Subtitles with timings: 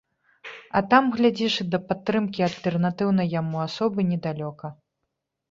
[0.77, 4.75] А там, глядзіш, і да падтрымкі альтэрнатыўнай яму асобы недалёка.